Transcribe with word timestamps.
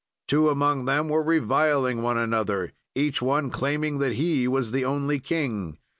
"Two 0.27 0.49
among 0.49 0.85
them 0.85 1.09
were 1.09 1.21
reviling 1.21 2.01
one 2.01 2.17
another, 2.17 2.73
each 2.95 3.21
one 3.21 3.51
claiming 3.51 3.99
that 3.99 4.13
he 4.13 4.47
was 4.47 4.71
the 4.71 4.83
only 4.83 5.19
king. 5.19 5.77